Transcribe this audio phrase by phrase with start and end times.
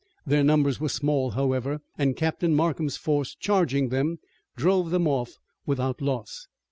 [0.25, 4.17] Their numbers were small, however, and Captain Markham's force charging them
[4.55, 6.47] drove them off without loss.